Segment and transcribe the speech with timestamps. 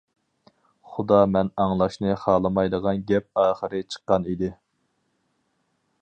[0.93, 4.53] خۇدا مەن ئاڭلاشنى خالىمايدىغان گەپ ئاخىرى چىققان ئىدى.